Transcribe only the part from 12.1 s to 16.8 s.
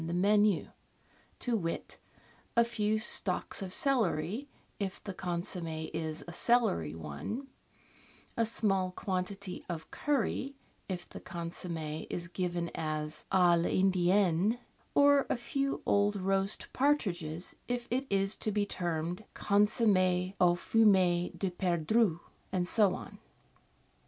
given as "^ ITndienne"; or a few old roast